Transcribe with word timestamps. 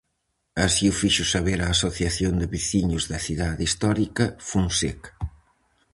Así 0.65 0.85
o 0.91 0.97
fixo 1.01 1.25
saber 1.35 1.59
a 1.61 1.67
Asociación 1.75 2.33
de 2.37 2.47
Veciños 2.53 3.03
da 3.11 3.19
Cidade 3.25 3.63
Histórica 3.67 4.25
"Fonseca". 4.49 5.11